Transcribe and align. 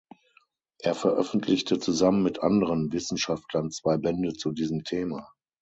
Er 0.81 0.95
veröffentlichte 0.95 1.77
zusammen 1.77 2.23
mit 2.23 2.41
anderen 2.41 2.91
Wissenschaftlern 2.91 3.69
zwei 3.69 3.97
Bände 3.97 4.33
zu 4.33 4.51
diesem 4.51 4.83
Thema. 4.83 5.31